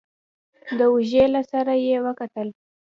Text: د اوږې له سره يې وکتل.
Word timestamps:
د 0.77 0.79
اوږې 0.91 1.23
له 1.33 1.41
سره 1.51 1.73
يې 1.85 1.97
وکتل. 2.05 2.47